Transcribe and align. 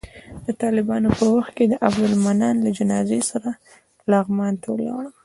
د 0.45 0.47
طالبانو 0.61 1.09
په 1.19 1.25
وخت 1.35 1.51
کې 1.57 1.65
د 1.67 1.73
عبدالمنان 1.87 2.55
له 2.65 2.69
جنازې 2.77 3.19
سره 3.31 3.49
لغمان 4.11 4.53
ته 4.61 4.67
ولاړم. 4.71 5.13